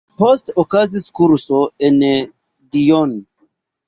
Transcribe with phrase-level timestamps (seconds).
[0.19, 1.99] Poste okazis kurso en
[2.77, 3.15] Dijon.